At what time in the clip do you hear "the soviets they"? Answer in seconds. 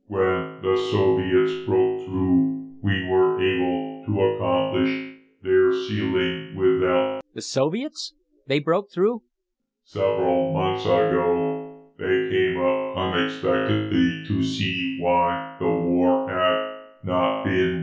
7.35-8.57